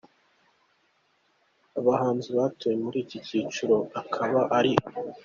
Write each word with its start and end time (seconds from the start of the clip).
Abahanzi 1.79 2.29
batowe 2.37 2.73
muri 2.83 2.97
iki 3.03 3.17
cyiciro 3.25 3.77
akaba 4.01 4.39
ari:. 4.57 4.73